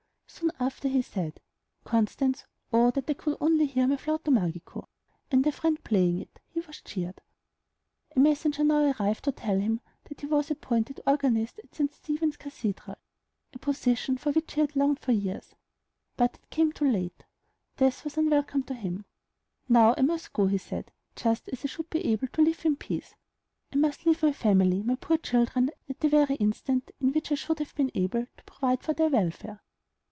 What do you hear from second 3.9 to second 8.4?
'Flauto Magico!'" and a friend playing it, he was cheered. A